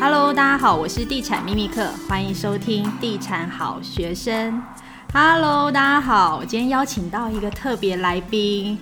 [0.00, 4.62] Hello，大家好，我是地产秘密客，欢迎收听地产好学生。
[5.12, 8.78] Hello，大家好，我今天邀请到一个特别来宾。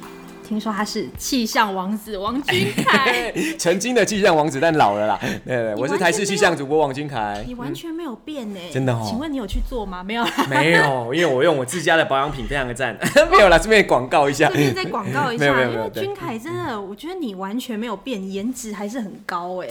[0.47, 5.19] 听说他是气象王子王君凯， 曾经的气象王子，但老了啦。
[5.45, 7.43] 对，对，我是台视气象主播王君凯。
[7.47, 9.03] 你完全没有变呢、嗯，真的哦。
[9.09, 10.05] 请问你有去做吗？
[10.05, 12.97] 没有， 没有，因为我用我自家的保养品，非常的赞。
[13.33, 14.49] 没有啦，顺便广告一下。
[14.49, 19.69] 顺便再广告一下，因为君凯真的，我觉得你完全没有变，颜值还是很高哎。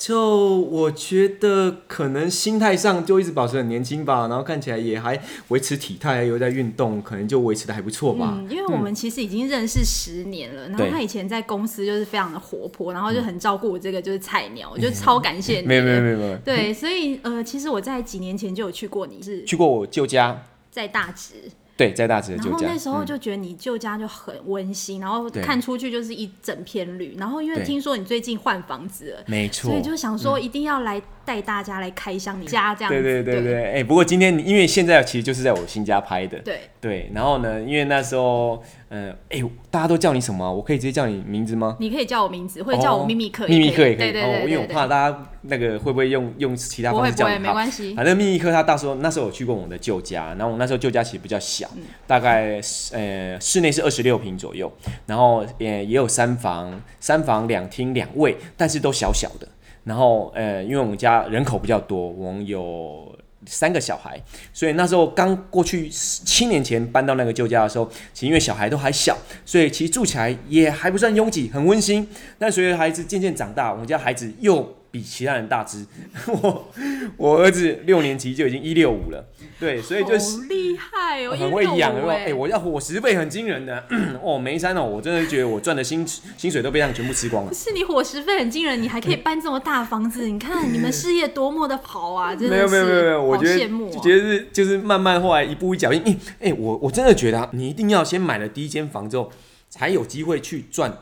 [0.00, 8.34] 就我觉得可能心态上就一直保持很年轻吧，然后看起来也还维持体态，又在运动，可能就维持的还不错吧。
[8.38, 15.66] 嗯，因为我们其实已经认识十年了，嗯，然后他以前在公司就是非常的活泼，然后就很照顾我这个就是菜鸟，我就超感谢你。
[15.66, 16.36] 没有没有没有没有。
[16.38, 21.34] 对，所以呃，其实我在几年前就有去过你是去过我舅家，在大直。
[21.80, 22.50] 对，在大直的旧家。
[22.50, 27.16] 然后那时候就觉得你旧家就很温馨，嗯，然后看出去就是一整片绿。
[27.16, 31.00] 然后因为听说你最近换房子了，没错，所以就想说一定要来
[31.30, 33.00] 带大家来开箱你家这样子。
[33.00, 37.10] 对对对对，哎、欸，不过今天因为现在其实就是在我新家拍的，对对。
[37.14, 38.60] 然后呢，因为那时候。
[38.92, 40.50] 嗯，哎、欸，大家都叫你什么、啊？
[40.50, 41.76] 我可以直接叫你名字吗？
[41.78, 44.10] 你可以叫我名字，或者叫我秘密客，秘密客也可以。
[44.10, 47.36] 对因为我怕大家那个会不会用用其他方式叫你。
[47.36, 47.94] 不会，不会，没关系。
[47.94, 52.60] 反正秘密客他到时候那时候我去过我的旧家，然后我那时候旧家其实比较小，嗯、大概
[52.92, 54.68] 呃室内是二十六平左右，
[55.06, 59.46] 然后也也有三房，三房两厅两卫，但是都小小的。
[59.84, 63.14] 然后呃，因为我们家人口比较多，我们有。
[63.46, 64.22] 三个小孩，
[64.52, 69.16] 所以那时候刚过去七年前搬到那个旧家的时候，其实因为小孩都还小，
[69.46, 72.06] 所以其实住起来也还不算拥挤，很温馨。
[72.38, 75.86] 但随着孩子渐渐长大，我们家孩子又比其他人大只，
[76.26, 76.72] 我
[77.16, 79.24] 我儿子六年级就已经一六五了，
[79.58, 82.08] 对，所以就是厉害哦，很会养哦。
[82.10, 83.84] 哎、欸，我要伙食费很惊人的
[84.22, 86.06] 哦，梅山哦，我真的觉得我赚的薪
[86.36, 87.54] 薪水都被他们全部吃光了。
[87.54, 92.34] 是你伙食费很惊人，你还可以搬这么大房子，你看你们事业多么的好啊！
[92.36, 96.02] 真的是没有没有没有，我觉得羡慕、啊，觉得是就是慢慢后来一步一脚印。
[96.02, 99.30] 哎、欸欸，我我真的觉得、啊、你一定要先买了第一间房之后，
[99.68, 100.92] 才有机会去赚。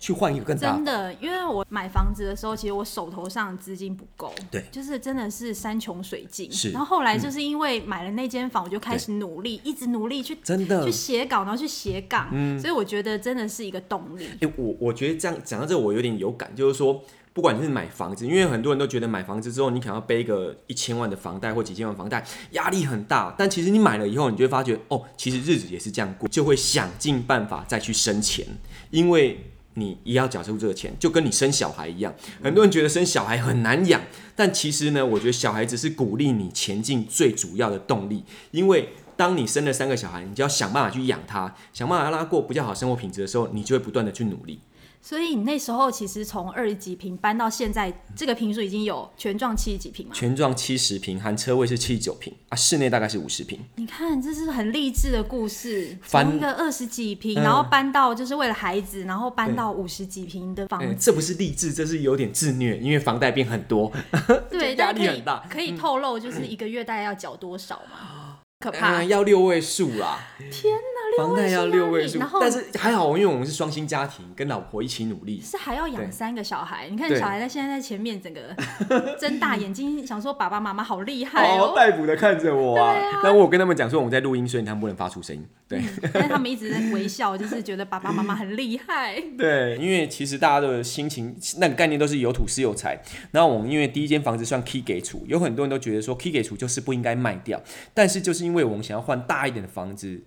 [0.00, 0.72] 去换一个更大。
[0.72, 6.50] 真的，因为我买房子的时候，其实我手头上资金不够，对，就是真的是山穷水尽。
[6.50, 12.24] 是，然后后来就是因为买了那间房，我就开始努力，一直努力去真的去写稿，然后去写稿。
[12.32, 14.24] 嗯，所以我觉得真的是一个动力。
[14.40, 17.02] 哎、欸，我我觉得这样讲到这，我有点有感，就是说，
[17.34, 23.34] 不管你是买房子，因为很多人都觉得买房子之后，你可能要背个一千万的房贷或几千万房贷，压力很大。
[23.36, 28.46] 但其实你买了以后，你就会发觉，哦，其实日子也是这样过，就会想尽办法再去生钱，
[28.90, 29.38] 因为。
[29.74, 32.14] 你也要缴出这个钱，就跟你生小孩一样。
[32.42, 34.00] 很多人觉得生小孩很难养，
[34.34, 38.24] 但其实呢，我觉得小孩子是鼓励你前进最主要的动力。
[38.50, 44.58] 因为当你生了三个小孩，你就要想办法去养他，想办法让他过比较好生活品质的时候，你就会不断的去努力。
[45.02, 50.14] 所以你那时候其实从二十几平搬到现在，这个平数已经有全幢七十几平了。
[50.14, 53.58] 全幢七十平，含车位是七十九平啊，室内大概是五十平。
[53.76, 63.90] 你看，这是很励志的故事，从一个二十几平，然后搬到就是为了孩子，然后搬到五十几平的房这不是励志，这是有点自虐，因为房贷变很多，
[64.50, 65.44] 对，压力很大。
[65.50, 67.98] 可以透露就是一个月大概要缴多少吗？
[68.02, 68.16] 嗯
[68.60, 70.18] 可怕，嗯、要六位数啦！
[70.52, 70.89] 天哪，
[71.26, 75.40] 房贷要六位数，但是还好，因为我们是双薪家庭，跟老婆一起努力。
[75.40, 78.54] 是还要养三个小孩，你看小孩在现在在前面，整个
[79.18, 82.94] 睁大眼睛想说爸爸妈妈好厉害哦，逮捕的看着我啊！
[83.22, 85.44] 但、啊、我有跟他们讲说我们在录音，所以他们不能发出声音。
[85.66, 89.20] 对、嗯，但是他们一直在微笑，就是觉得爸爸妈妈很厉害。
[89.38, 93.00] 对，因为其实大家的心情那个概念都是有土是有财。
[93.30, 97.60] 然后我们因为第一间房子算 key 给处，有很多人都觉得说 key 给处就是不应该卖掉，
[97.94, 100.20] 但是就是因为因为我们想要换大一点的房子，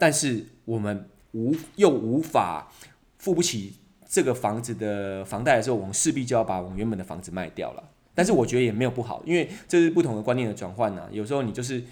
[0.00, 2.72] 但是我们无又无法
[3.18, 3.74] 付不起
[4.08, 7.84] 这个房子的房贷的时候，我们势必就要把我们原本的房子卖掉了。
[8.14, 11.06] 但是我觉得也没有不好，因为这是不同的观念的转换呢。
[11.12, 11.84] 有时候你就是。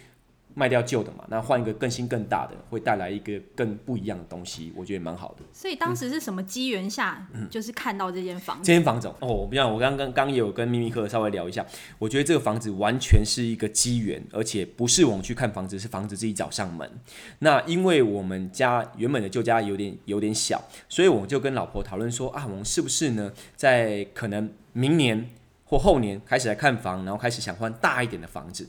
[0.54, 5.44] 卖掉旧的嘛，那换一个更新更大的，会带来一个更不一样的东西，我觉得蛮好的。
[5.52, 8.64] 所以当时是什么机缘下，嗯，就是看到这间房子？
[8.64, 11.64] 这间房子哦，我不像我刚刚刚也有跟秘密客稍微聊一下，
[11.98, 16.90] 我觉得这个房子完全是一个机缘，而且不是我们去看房子，是房子自己找上门。
[17.38, 25.30] 那因为我们家原本的旧家有点有点小，所以我就跟老婆讨论说啊，我们是不是呢，在可能明年
[25.64, 28.68] 或后年开始来看房，然后开始想换大一点的房子。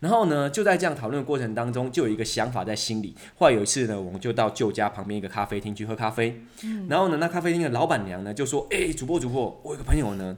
[0.00, 3.14] 然后呢，就在这样讨论的过程当中，就有一个想法在心里。
[3.38, 6.42] 后来有一次呢，我们就到旧家旁边一个咖啡厅去喝咖啡。
[6.64, 6.86] 嗯。
[6.88, 10.36] 然后呢，那咖啡厅的老板娘呢就说：“哎、欸，主播主播，我有个朋友呢，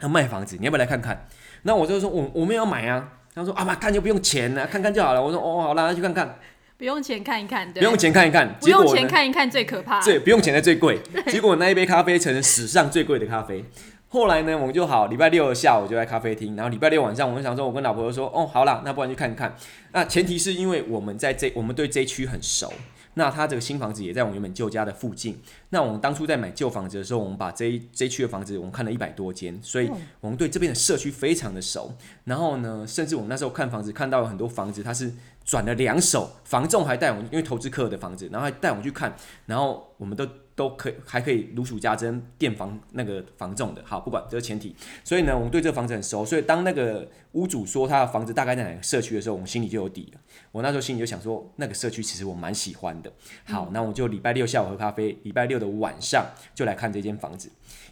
[0.00, 1.26] 他卖房子，你要不要来看看？”
[1.62, 6.38] 那我就说：“我我们要买啊。”他说：“啊妈，看就不用钱了，看看就好了。”我说：“哦，好啦，那去看看。”
[6.78, 7.80] 不用钱看一看，对。
[7.82, 10.00] 不用钱看一看，不用钱看一看最可怕。
[10.00, 10.96] 对，不用钱的最贵。
[11.26, 13.64] 结果那一杯咖啡成了史上最贵的咖啡。
[14.10, 19.54] 后来呢，我们就好，礼拜六的下午就在咖啡厅，然后礼拜六晚上，我们想说，我跟老婆就说，哦，好啦，那不然去看看。
[19.92, 22.72] 那前提是因为我们在这，我们对这一区很熟。
[23.14, 25.38] 那他这个新房子也在我们原本旧家的附近。
[25.70, 29.90] 那我们当初在买旧房子的时候，我们把这一这一区的房子，我们看了一百多间，所以
[30.20, 31.92] 我们对这边的社区非常的熟。
[32.24, 35.12] 然后呢，甚至我们那时候看房子，看到了很多房子，它是
[35.44, 39.14] 转了两手，房仲还带我们，因为投资客的房子，然后还带我们去看，
[39.44, 40.26] 然后我们都。
[40.58, 44.74] 都可以，还可以如数家珍，垫房那个房仲的，好，不管这是前提。
[45.04, 50.20] 所以呢，我们对这个房子很熟，所以当那个屋主说他的房子大概在哪个社区的时候，我们心里就有底了。
[50.50, 53.12] 我那时候心里就想说，那个社区其实我蛮喜欢的。
[53.44, 56.26] 好，那我就礼拜六下午喝咖啡，礼拜六的晚上
[56.56, 57.48] 就来看这间房子。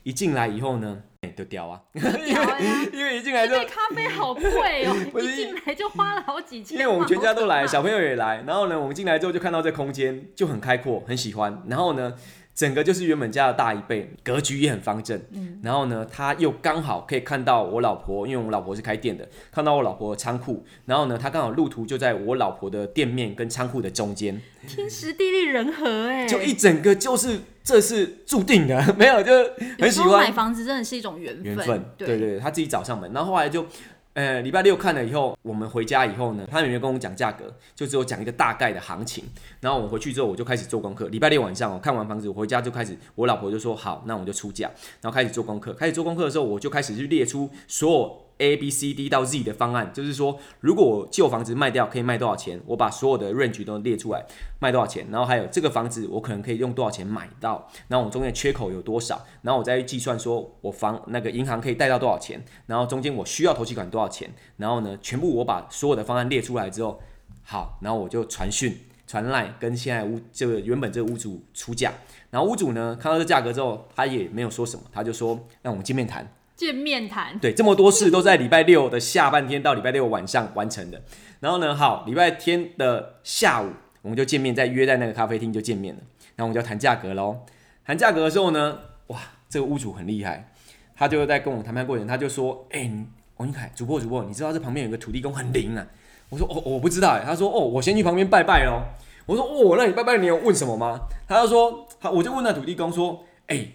[0.07, 1.83] 一进来以后呢，哎、欸，就屌啊！
[1.93, 2.57] 屌啊！
[2.93, 6.79] 因为一进来就咖啡好贵哦， 一进来就花了好几千。
[6.79, 11.61] 因为我们全家都来，小朋友也来，然后呢，我们进来之后就看到这空间就很开阔，很喜欢。
[11.67, 12.15] 然后呢。
[12.57, 15.21] 整个就是原本家的大一倍，格局也很方正。
[15.35, 20.65] 嗯，然后呢，他又刚好可以看到我老婆，因为我老婆是开店的，看到我老婆的仓库。
[20.87, 29.33] 然后呢，他刚好路途就在我老婆的店面跟仓库的中间，天时地利人和哎，就一整个就是这是注定的， 没有就
[29.79, 30.23] 很喜欢。
[30.23, 31.85] 买房子真的是一种缘分，缘分。
[31.99, 33.67] 对对对，他自己找上门，然后后来就。
[34.15, 39.23] 呃，礼拜六看了以后，我们回家以后呢，他也没有跟我讲价格，就只有讲一个大概的行情。
[39.61, 41.07] 然后我回去之后，我就开始做功课。
[41.09, 44.71] 礼拜六晚上我看完房子，我回家就开始，我老婆就说好，那我们就出价，
[45.03, 45.75] 然后开始做功课。
[45.75, 48.26] 开始做功课的时候，我就开始去列出所有。
[48.39, 54.25] A B C D 到 Z 的方案，就是说，如果我旧房子卖掉可以卖多少钱，我把所有的 range 都列出来，
[54.61, 67.01] 卖多少钱，然后还有这个房子我可能可以用多少钱买到，然后我中间缺口有多少，然后我再去计算说我房那个银行可以贷到多少钱，然后中间我需要头期款多少钱，然后呢，全部我把所有的方案列出来之后，
[67.43, 71.93] 好，然后我就传讯传赖跟现在屋这个原本这个屋主出价，
[72.31, 76.36] 然后屋主呢看到这价格之后，他也没有说什么，他就说让我们见面谈。
[76.57, 81.03] 见面谈，对，这么多事都在礼拜六的下半天到礼拜六晚上完成的。
[81.41, 83.71] 然后呢，好，礼拜天的下午
[84.01, 86.01] 我们就见面，再约在那个咖啡厅就见面了。
[86.35, 87.41] 然后我们就要谈价格喽。
[87.85, 90.51] 谈价格的时候呢，哇，这个屋主很厉害，
[90.97, 92.91] 他就在跟我谈判过程，他就说：“哎、
[93.37, 95.87] 王俊凯，主播主播，你知道这旁边有个土地公很灵啊？”
[96.31, 98.83] 我说：“哦，我不知道。”他说：“哦，我先去旁边拜拜喽。”
[99.27, 103.67] 我说：“哦，那你拜拜，你有问什么吗？”他就说：“好，我就问那土地公说：‘哎、’”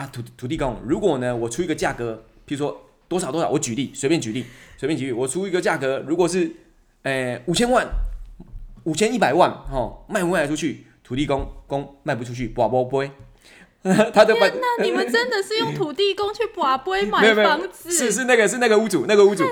[0.00, 4.46] 啊，土土地公，如果呢，我出一个价格，譬如说多少多少，我举例，随便举例，
[4.78, 6.50] 随便举例，我出一个价格，如果是，
[7.02, 7.86] 诶，五千万，
[8.84, 10.86] 五千一百万，吼，卖不卖得出去？
[11.04, 13.10] 土地公公卖不出去，跋杯
[13.84, 14.48] 杯， 他就把。
[14.48, 17.92] 天哪，你们真的是用土地公去跋杯买 房子？
[17.92, 19.44] 是是那个是那个屋主，那个屋主，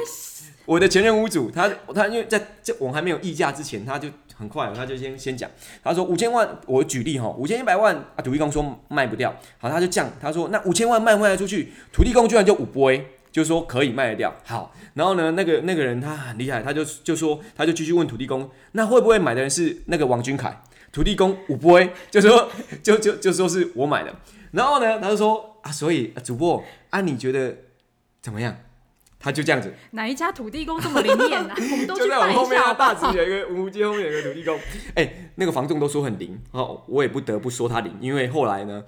[0.65, 4.09] 我的前任屋主，他他因为在这我还没有议价之前，他就。
[4.39, 5.51] 很快，他就先先讲，
[5.83, 11.73] 他说五千万，我举例哈，五千一百万啊，土地公说卖不掉，好，他就降，他说那五千万卖不卖得出去？
[11.93, 20.63] 土地公居然就五杯，就说可以卖得掉，好，然后呢，那个那个人他很厉害，他就就说，他就继续问土地公，那会不会买的人是那个王俊凯？
[20.93, 22.49] 土地公五杯，就说
[22.83, 24.15] 就就就说是我买的，
[24.53, 27.55] 然后呢，他就说啊，所以主播啊，你觉得
[28.23, 28.57] 怎么样？
[29.21, 31.55] 他就这样子，哪一家土地公这么灵验啊？
[31.73, 34.57] 我们都就在我后面啊，大直有一个五街后面有一个土地公，
[34.95, 38.85] 哎、欸，那个房仲都说很灵哦，我也不得不说他灵，因为后来呢，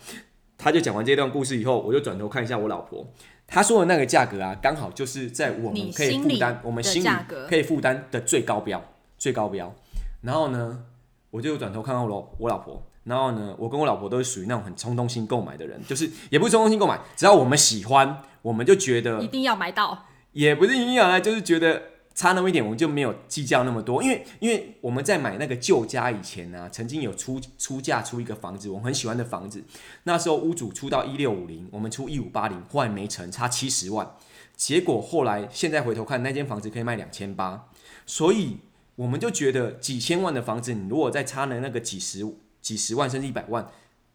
[0.56, 3.12] 他就讲完这段故事以后，我就转头看一下我老婆，
[3.48, 7.08] 他说的那个价格啊，刚好就是在我们可以负担，我们心里
[7.48, 8.82] 可以负担的最高标，
[9.18, 9.74] 最高标。
[10.22, 10.84] 然后呢，
[11.30, 20.06] 我就转头看到我我老婆，然后呢，我跟我老婆都是属于那种很冲动性购买的人，就是也不是冲动性购买，只要我们喜欢，我们就觉得一定要买到。
[20.32, 21.82] 也不是营养啊，就是觉得
[22.14, 24.02] 差那么一点，我们就没有计较那么多。
[24.02, 29.64] 因为，因为我们在买那个旧家以前呢、曾经有出出价出一个房子，我们很喜欢的房子。
[30.04, 34.14] 那时候屋主出到一六五零，我们出一五八零，后来没成，差七十万。
[34.56, 37.68] 结果后来现在回头看，那间房子可以卖两千八，
[38.06, 38.58] 所以
[38.96, 42.26] 我们就觉得几千万的房子，你如果再差了那个几十
[42.60, 43.66] 几十万甚至一百万。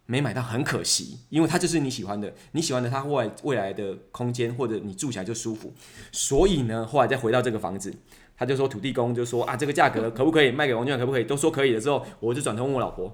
[0.07, 5.73] 没买到很可惜，因为它就是你喜欢的，你喜欢的它未来未来的空间或者你住起来就舒服，
[6.11, 7.91] 所以呢，后来再回到这个房子，
[8.37, 11.23] 他就说土地公就说啊，这个价格可不可以卖给王俊可不可以？
[11.23, 13.11] 都说可以的时候，我就转头问我老婆，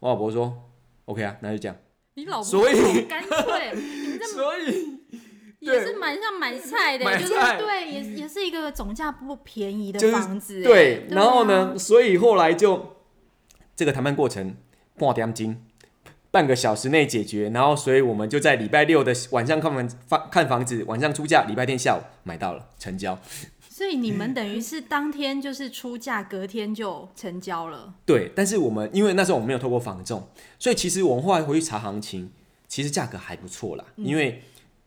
[0.00, 0.70] 我老婆说
[1.04, 1.76] OK 啊，那就这样。
[2.14, 3.74] 你老婆所以干脆，
[4.34, 4.98] 所以
[5.60, 11.06] 也是蛮像买菜的，就是对，也也是一个总价不便宜的房子，就是、对。
[11.10, 12.96] 然后呢，所以后来就
[13.76, 14.56] 这个谈判过程
[14.98, 15.56] 半点钟。
[16.32, 23.16] 半个小时内解决，然后所以我们就在礼拜六的晚上看房房看房子，晚上出价，礼拜天下午买到了，成交。
[23.68, 27.94] 所以你们等于是当天就是出价，隔天就成交了。
[28.06, 30.26] 对，但是我们因为那时候我们没有透过房仲，
[30.58, 32.30] 所以其实我们后来回去查行情，
[32.66, 33.84] 其实价格还不错啦。
[33.96, 34.42] 嗯、因为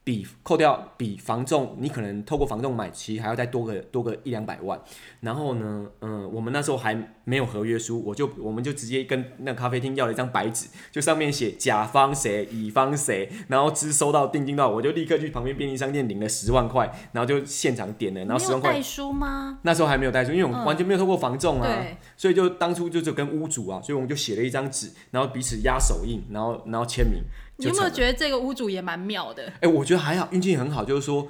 [0.06, 4.80] 比扣掉比房仲，你可能透过房仲买，其实还要再多个多个一两百万。
[5.22, 18.74] 然后呢，嗯，我们那时候还没有合约书，我就我们就直接跟那咖啡厅要了一张白纸，就上面写甲方谁，乙方谁，然后只收到定金到，我就立刻去旁边便利商店领了十万块，然后就现场点了，然后十万块。
[18.74, 19.58] 带书吗？
[19.64, 27.24] 那时候还没有带书，因为我们完全没有透过房仲啊，对，所以就当初就就跟屋主啊，所以我们就写了一张纸，然后彼此压手印，然后然后签名。
[27.58, 29.48] 你有没有觉得这个屋主也蛮妙的？
[29.48, 31.28] 哎、欸，我觉得还好，运气很好，就是说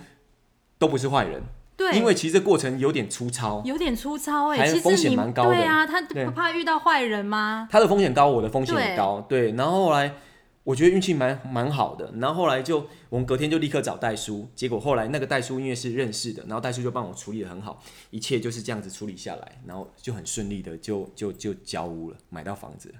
[0.77, 1.41] 都不是坏人。
[1.77, 5.50] 对，因为其实这过程有点粗糙，有点粗糙哎、风险蛮高的。
[5.50, 7.67] 对啊，他不怕遇到坏人吗？
[7.70, 9.20] 他的风险高，我的风险也高。
[9.27, 10.15] 对，对，然后后来
[10.63, 22.96] 我觉得运气蛮蛮好的，然后后来就我们隔天就立刻找代叔，结果后来那个代叔因为是认识的，然后代叔就帮我处理的很好，一切就是这样子处理下来，然后就很顺利的就就就交屋了，买到房子了。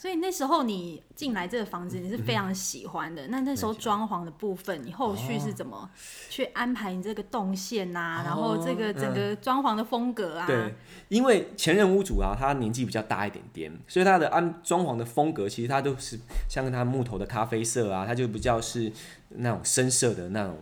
[0.00, 3.26] 所以那时候你进来这个房子，你是非常喜欢的。
[3.26, 5.90] 嗯、那那时候装潢的部分，你后续是怎么
[6.30, 8.22] 去安排你这个动线呐？
[8.24, 10.46] 然后这个整个装潢的风格啊？
[10.46, 10.72] 对，
[11.08, 16.16] 因为前任屋主啊，他年纪比较大一点点，所以他的安装潢的风格，其实他都是
[16.48, 18.92] 像他木头的咖啡色啊，他就比较是
[19.30, 20.56] 那种深色的那种，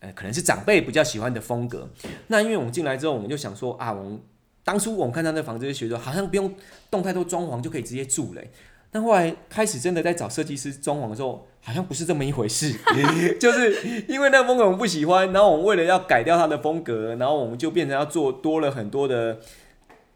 [0.00, 1.88] 呃，可能是长辈比较喜欢的风格。
[2.26, 4.20] 那因为我们进来之后，我们就想说啊，我们
[4.64, 6.52] 当初我们看到那房子就觉得好像不用
[6.90, 8.50] 动太多装潢就可以直接住嘞。
[8.94, 12.74] 但后来开始真的在找设计师装潢的时候，好像不是这么一回事，
[13.40, 19.40] 就是因为那个风格我们不喜欢，然后我们为了要改掉它的风格，然后我们就变成要做多了很多的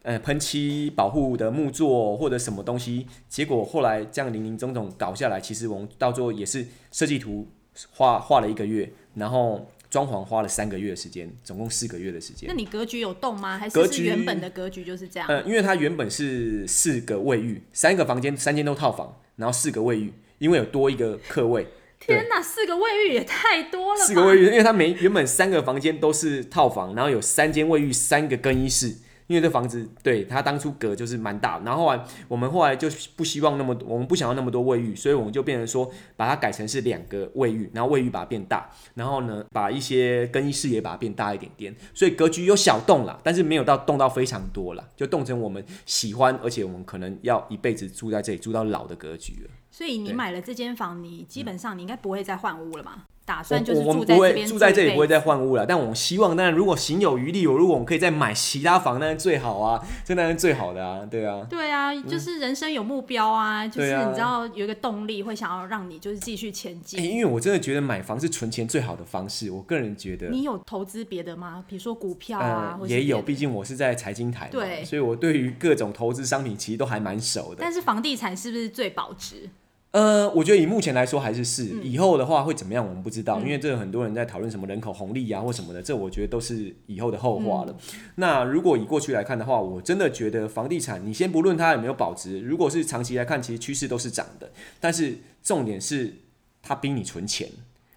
[0.03, 7.47] 呃喷漆保护的木作或者什么东西，结果后来这样林林总总搞下来，其实我们到最后也是设计图
[7.91, 9.67] 画画了一个月，然后。
[9.97, 12.47] 装潢花了三个月的时间，总共四个月的时间。
[12.47, 13.57] 那你格局有动吗？
[13.57, 15.27] 还是，是原本的格局就是这样？
[15.27, 21.65] 呃，因为它原本是四个卫浴，三个房间，三间都套房，然后四个卫浴，因为有多一个客位。
[21.99, 24.05] 天哪，四个卫浴也太多了吧！
[24.05, 28.93] 四个卫浴，因为它每原本三个房间都是套房，然后有三间卫浴，三个更衣室。
[29.27, 49.49] 因为这房子对他当初格就是蛮大，然后后来我们后来就不希望那么多，我们不想要那么多卫浴，所以我们就变成说把它改成是两个卫浴，然后卫浴把它变大，然后呢把一些更衣室也把它变大一点点，所以格局有小动了，但是没有到动到非常多了，就动成我们喜欢，而且我们可能要一辈子住在这里住到老的格局了。
[49.77, 53.03] 所以你买了这间房，你基本上你应该不会再换屋了嘛？
[53.25, 55.67] 打算就是住在这边住在这里，不会再换屋了。
[55.67, 61.45] 但我们希望，当然如果行有余力，我如果我们可以再买其他房，那是最好啊，这当然是最好的啊，对啊。
[61.47, 66.99] 对啊，就是人生有目标啊，嗯、就是你知道有一个动力，会想要让你就是继续前进。
[66.99, 70.29] 欸，因为我真的觉得买房是存钱最好的方式，我个人觉得。
[70.29, 71.63] 你有投资别的吗？
[71.67, 77.57] 比如说股票啊，呃、也有，毕竟我是在财经台，对，所以我对于各种投资商品其实都还蛮熟的。
[77.59, 79.49] 但是房地产是不是最保值？
[79.97, 87.71] 呃，我觉得以目前来说还是是，以后的话会怎么样，我们不知道，嗯、因为这个很多人在讨论什么人口红利啊或什么的，这我觉得都是以后的后话了。
[87.71, 94.51] 嗯、那如果以过去来看的话，我真的觉得房地产，你先不论它有没有保值，如果是长期来看，其实趋势都是涨的。
[94.79, 96.13] 但是重点是
[96.61, 97.49] 它逼你存钱，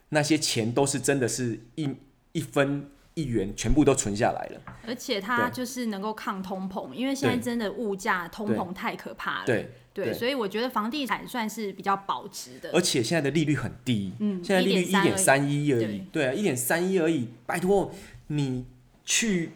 [0.09, 1.87] 那些钱都是真的是一
[2.33, 9.47] 一分一元全部都存下来了，而且它就是能够抗通膨，因为现在真的物价通膨太可怕了。
[9.47, 9.71] 对。
[9.93, 17.93] 对，所以我觉得房地产算是比较保值的，而且现在的利率很低，嗯，现在利率一点三一而已，对啊，一点三一而已，拜托
[18.29, 18.65] 你
[19.05, 19.51] 去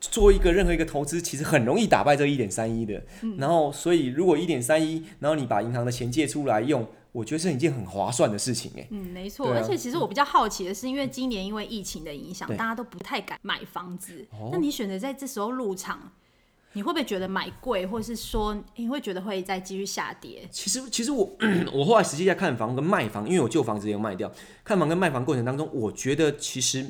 [0.00, 6.84] 做一个任何一个投资，其实很容易打败这一点三一的，嗯，然后所以如果一点三一，然后你把银行的钱借出来用，
[7.16, 16.12] 我觉得是一件很划算的事情，哎，嗯，没错，啊，而且其实我比较好奇的是，因为今年因为疫情的影响，大家都不太敢买房子，那你选择在这时候入场？
[16.74, 20.46] 你会不会觉得买贵，或是说你会觉得会再继续下跌？
[20.50, 21.34] 其实，其实我
[21.72, 24.30] 我后来实际在看房跟卖房，因为我旧房子也有卖掉。
[24.62, 26.86] 看房跟卖房过程当中，我觉得其实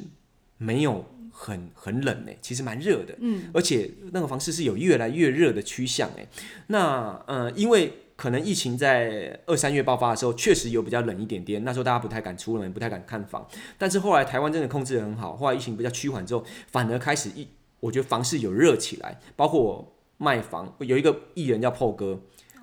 [0.58, 3.14] 没有很很冷诶，其实蛮热的。
[3.20, 6.26] 嗯，而且那个房市是有越来越热的趋向诶。
[6.66, 13.46] 那呃，因为可能疫情在二三月爆发的时候，确实有比较冷一点点，那时候大家不太敢出门，不太敢看房。
[13.76, 17.46] 但是后来台湾真的控制得很好，后来疫情比较趋缓之后，反而开始一。
[17.80, 22.18] 我觉得房市有热起来，包括我卖房，有一个艺人叫破哥，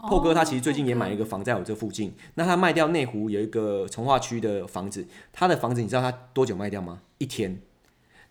[0.09, 2.13] 破哥他其实最近也买了一个房在我这附近。
[2.33, 7.01] 那他卖掉内湖有一个从化区的房子，他的房子你知道他多久卖掉吗？
[7.19, 7.61] 一天，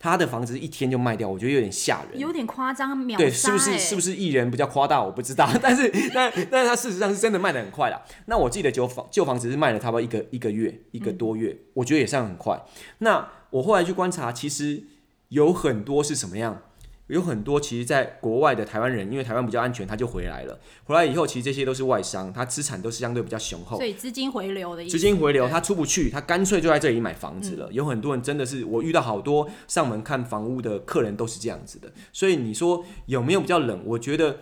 [0.02, 3.24] 他的房子一天就卖掉，我觉得有点吓人，有点夸张，秒杀。
[3.24, 3.78] 对，是不是？
[3.78, 5.00] 是不是艺人比较夸大？
[5.00, 8.02] 我不知道， 但是但但是他事实上是真的卖的很快啦。
[8.26, 12.60] 那我记得旧房旧房子是卖了差不多一个一个月一个多月，嗯，我觉得也算很快。
[12.98, 14.82] 那我后来去观察，其实
[15.28, 16.60] 有很多是什么样？
[17.08, 20.58] 有很多其实在国外的台湾人，因为台湾比较安全，他就回来了。
[20.84, 24.92] 回来以后，其实这些都是外商，他资产都是相对比较雄厚，所以资金回流的意思。
[24.92, 27.66] 资金回流，他出不去，他干脆就在这里买房子了。
[27.70, 31.92] 嗯、有很多人真的是，我遇到好多上门看房屋的客人都是这样子的。
[32.12, 33.82] 所以你说有没有比较冷？
[33.84, 34.38] 我觉得。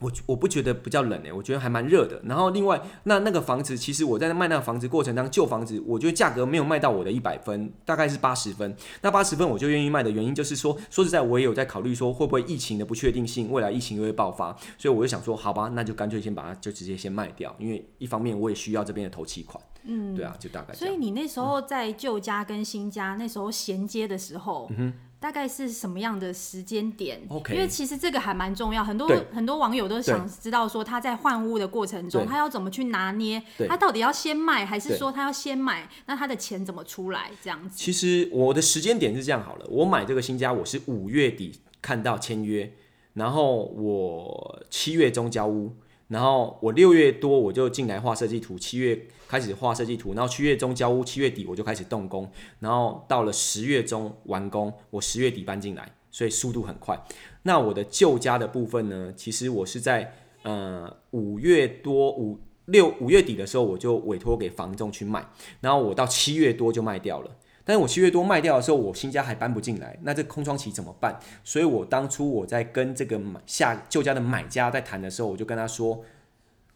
[0.00, 2.20] 我我不觉得比较冷诶，我觉得还蛮热的。
[2.24, 8.74] 然后另外，那那个房子，其实我在卖那个房子过程当中，旧房子，我觉得价格没有卖到我的一百分，大概是八十分。
[9.02, 19.62] 那八十分我就愿意卖的原因，就是说，说实在，我也有在考虑说，会不会疫情的不确定性，未来疫情又会爆发，所以我就想说，好吧，那就干脆先把它就直接先卖掉，因为一方面我也需要这边的头期款。
[19.84, 20.74] 嗯，对啊，就大概。
[20.74, 24.66] 所以你那时候在旧家跟新家、嗯、那时候衔接的时候。
[24.70, 35.86] 嗯哼大概是什么样的时间点因为其实这个还蛮重要，很多很多网友都想知道说他在换屋的过程中，他要怎么去拿捏，他到底要先卖还是说他要先买？
[36.06, 37.30] 那他的钱怎么出来？
[37.42, 37.76] 这样子。
[37.76, 42.72] 其实我的时间点是这样好了，我买这个新家我是五月底看到签约，
[43.12, 45.76] 然后我七月中交屋。
[46.10, 57.00] 然后我六月多我就进来画设计图，七月开始画设计图，然后七月中交屋，七月底我就开始动工，然后到了十月中完工，我十月底搬进来，所以速度很快。
[57.44, 60.12] 那我的旧家的部分呢，其实我是在
[60.42, 65.24] 呃五月多五六五月底的时候我就委托给房仲去卖，
[65.60, 67.30] 然后我到七月多就卖掉了。
[67.70, 71.16] 但是我七月多卖掉的时候，我新家还搬不进来，那这空窗期怎么办？
[71.44, 76.04] 所以我当初我在跟这个买下旧家的买家在谈的时候，我就跟他说，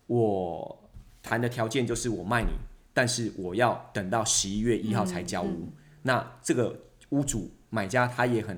[0.07, 0.89] 我
[1.21, 2.53] 谈的条件就是我卖你，
[2.93, 5.49] 但是我要等到十一月一号才交屋。
[5.49, 5.73] 嗯嗯、
[6.03, 8.57] 那这个屋主买家他也很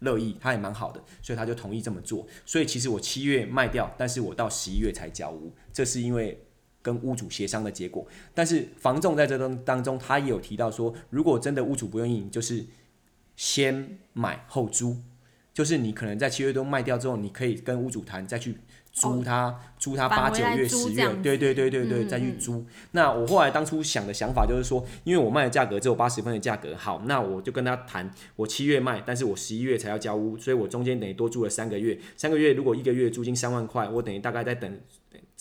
[0.00, 2.26] 乐意，他也蛮好的，所以他就同意这么做。
[2.44, 6.38] 所以其实我七月卖掉，但是我到十一月才交屋，这是因为。
[6.84, 12.62] 跟屋主协商的结果，但是房仲在这当当中，他也有提到说，如果真的屋主不愿意，就是
[13.36, 14.98] 先买后租，
[15.54, 18.58] 就是你可能在七月多卖掉之后，你可以跟屋主谈，再去
[18.92, 22.66] 租他，哦、租他八九月、十月，对对对对对，嗯、再去租。
[22.90, 34.78] 那我后来当初想的想法就是说，因为我卖的价格只有八十分的价格，好，那我就跟他谈，我七月卖，但是我十一月才要交屋，所以我中间等于多住了三个月，三个月如果一个月租金三万块，我等于大概在等。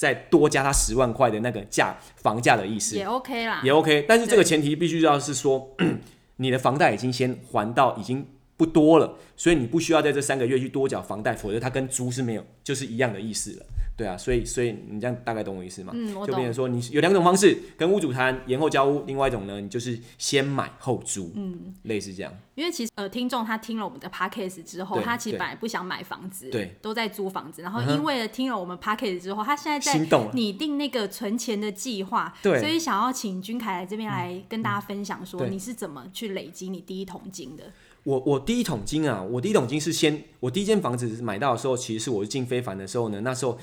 [0.03, 2.97] 再多加他十万块的那个价房价的意思。
[2.97, 5.73] 也 OK 啦，也 OK，但是这个前提必须要是说，
[6.35, 13.65] 你的房贷已经先还到已经不多了，所以你不需要在这三个月去多缴房贷，否则它跟租是没有就是一样的意思了。
[13.95, 15.93] 对啊，所以所以你这样大概懂我意思吗？
[15.95, 16.13] 嗯。
[16.25, 22.33] 就变成说你有两种方式跟屋主谈延后交屋，另外一种呢，你就是先买后租，嗯，类似这样。
[22.55, 27.61] 因为其实呃，听众他听了我们的 podcast 之后，他其实本来不想买房子，对，都在租房子。
[27.63, 37.63] 然后因为听了我们 podcast 之后，他现在在拟定那个存钱的计划，对，所以想要请君凯来这边来跟大家分享说，你是怎么去累积你第一桶金的？
[38.03, 43.57] 我我第一桶金啊，我第一桶金是先我第一间房子买到的时候，其实是我进非凡的时候呢，那时候。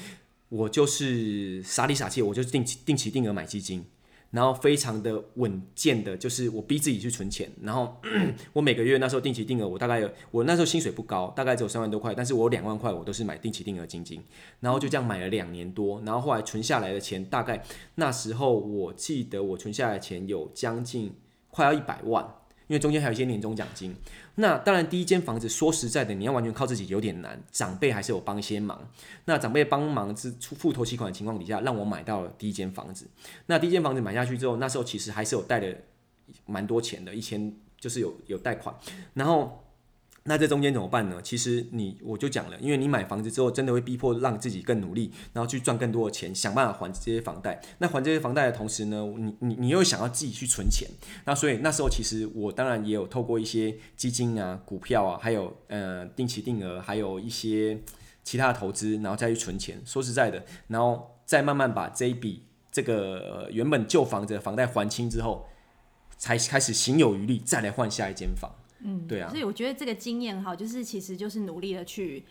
[0.51, 3.85] 我就是傻里傻气，我就定期定期定额买基金，
[4.33, 7.97] 然后非常的稳健的，就是我逼自己去存钱，然后
[8.53, 14.21] 我每个月那时候定期定额，我大概有我那时候薪水不高，大概只有三万多块，但是我两万块我都是买定期定额基金，
[14.59, 17.63] 然后就这样买了两年多，然后后来存下来的钱，大概
[17.95, 21.15] 那时候我记得我存下来的钱有将近
[21.53, 22.29] 快要一百万。
[22.71, 23.93] 因为中间还有一些年终奖金，
[24.37, 28.81] 那当然第一间房子说实在的，你要完全靠自己有点难，长辈还是有帮一些忙。
[29.25, 33.09] 那长辈帮忙之出付头期款的情况底下，让我买到了第一间房子。
[33.47, 35.77] 那第一间房子买下去之后，那时候其实还是有贷的
[36.47, 38.73] 蛮多钱的，一千就是有有贷款，
[39.15, 39.65] 然后。
[40.25, 41.19] 那这中间怎么办呢？
[41.23, 47.61] 其实你我就讲了，因为你买房子之后，真的会逼迫让自己更努力，然后去赚更多的钱，想办法还这些房贷。
[47.79, 50.87] 那还这些房贷的同时呢，你你你又想要自己去存钱。
[51.25, 57.81] 那所以那时候其实我当然也有透过一些基金啊、股票啊，还有呃定期定额，还有一些
[58.23, 59.81] 其他的投资，然后再去存钱。
[59.87, 65.47] 说实在的，然后再慢慢把这一笔这个原本旧房子的房贷还清之后，
[66.19, 68.53] 才开始行有余力再来换下一间房。
[68.83, 72.23] 嗯，对啊，所以我觉得这个经验哈，就是其实就是努力的去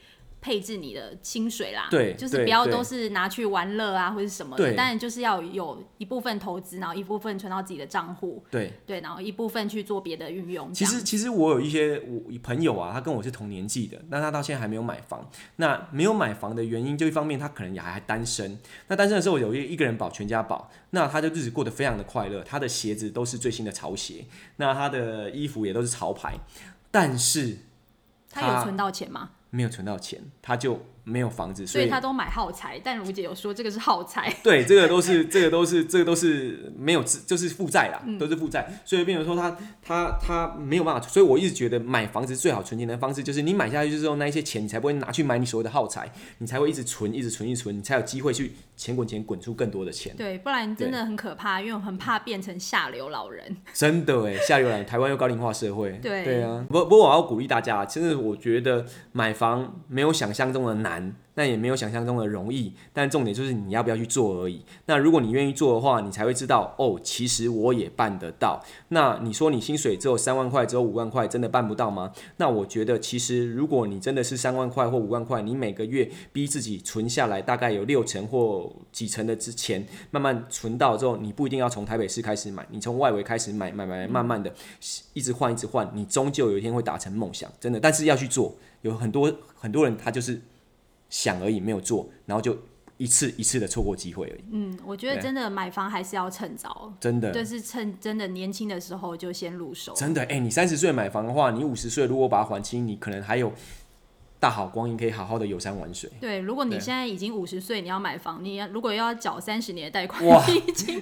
[0.41, 10.73] 配置你的薪水啦，对，就是不要都是拿去玩乐啊或者什么的，当然就是要有一部分投资，然后一部分存到自己的账户，对对，然后一部分去做别的运用。
[10.73, 15.29] 其实其实我有一些我朋友啊，他跟我是同年纪的，那他到现在还没有买房。
[15.57, 18.57] 那没有买房的原因，就一方面他可能也还还单身。
[18.87, 24.25] 那单身的时候有一一个人保全家保，那他的日子过得非常的快乐，他的鞋子都是最新的潮鞋，
[24.55, 26.35] 那他的衣服也都是潮牌，
[26.89, 27.57] 但是
[28.29, 29.31] 他，他有存到钱吗？
[29.49, 32.79] 没有存到钱，他就没有房子，所以，他都买耗材。
[32.83, 38.71] 但如姐有说这个是耗材， 对，这个都是这个都是这个都是没有就是负债啦，都是负债。
[38.85, 50.15] 所以变成说他他他没有办法，所以我一直觉得买房子最好存钱的方式就是你买下去之后那一些钱你才不会拿去买你所谓的耗材，你才会一直存一直存一直存，你才有机会去钱滚钱滚出更多的钱。
[50.15, 53.57] 对，不然真的很可怕，因为我很怕变成下流老人。
[53.73, 55.91] 真的哎，下流老人，台湾又高龄化社会。
[56.01, 60.98] 对对啊，不不过我要鼓励大家，其实我觉得买房没有想象中的难。
[61.33, 64.61] 但也没有想象中的容易，但重点就是你要不要去做而已。
[64.87, 68.61] 那如果你愿意做的话，你才会知道哦，其实我也办得到。
[68.89, 72.11] 那你说你薪水只有三万块，只有五万块，真的办不到吗？
[72.37, 84.53] 那我觉得其实如果你真的是三万块或五万块，你每个月逼自己存下来，大概有六成或几成的之前，慢慢存到之后，你不一定要从台北市开始买，你从外围开始买买买，慢慢的
[85.13, 87.79] 一直换一直换，你终究有一天会达成梦想，真的。
[87.79, 90.41] 但是要去做，有很多很多人他就是。
[91.09, 92.57] 想而已，没有做，然后就
[92.97, 94.43] 一次一次的错过机会而已。
[94.51, 99.93] 嗯，我觉得真的买房还是要趁早，真的，就是趁真的年轻的时候就先入手。
[99.93, 103.51] 真的，哎、欸，你三十岁买房的话，你五十岁如果把它还清，你可能还有。
[104.39, 106.09] 大好光阴可以好好的游山玩水。
[106.21, 110.41] 对，如果你现在已经五十岁，你要买房，你如果要缴三十年的贷款，哇，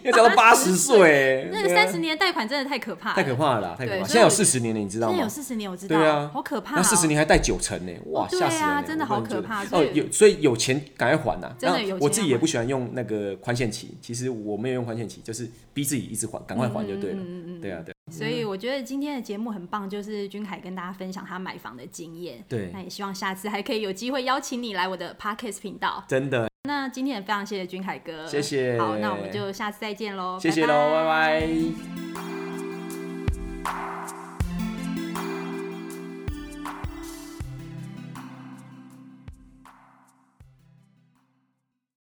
[0.03, 4.03] 要缴到八十岁，那个三十年的贷款真的太可怕了，太可怕了，太可怕。
[4.05, 5.13] 现在有四十年了，你知道吗？
[5.13, 5.95] 现在有四十年，我知道。
[5.95, 6.75] 对啊，好可怕。
[6.75, 9.63] 那四十年还贷九成呢，哇，吓死人，真的好可怕。
[9.65, 11.55] 哦，有，所以有钱赶快还呐。
[11.59, 11.99] 真的有钱。
[11.99, 17.17] 我自己也不喜欢用那个宽限期，其实我没有用宽限期，就是逼自己一直还，赶快还就对了。
[17.19, 17.93] 嗯嗯对啊，对。
[18.09, 22.43] 所以我觉得今天的节目很棒，就是君凯跟大家分享他买房的经验。
[22.47, 26.03] 对，那也希望下次还可以有机会邀请你来我的 Podcast 频道。
[26.07, 26.49] 真的。
[26.63, 28.25] 那今天也非常谢谢君凯哥。
[28.25, 28.79] 谢谢。
[28.79, 30.37] 好，那我们就下次再见喽。
[30.39, 31.41] 谢谢喽，拜拜。
[31.41, 31.47] 拜
[32.15, 32.36] 拜。